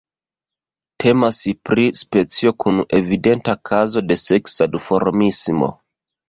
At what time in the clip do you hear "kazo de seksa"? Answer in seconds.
3.71-4.69